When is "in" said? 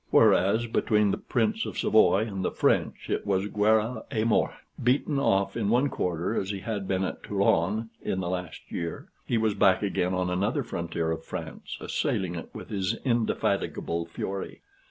5.55-5.69, 8.01-8.19